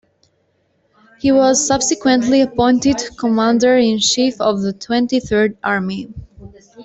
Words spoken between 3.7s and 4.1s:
in